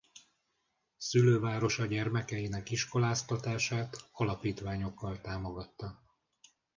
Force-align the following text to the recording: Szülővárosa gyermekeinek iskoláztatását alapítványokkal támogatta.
Szülővárosa 0.97 1.85
gyermekeinek 1.85 2.69
iskoláztatását 2.71 4.09
alapítványokkal 4.11 5.21
támogatta. 5.21 6.01